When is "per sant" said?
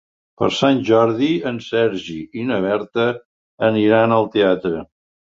0.41-0.79